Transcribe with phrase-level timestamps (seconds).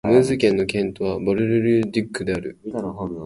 [0.03, 2.57] ムーズ県の県都はバル＝ル＝デュックである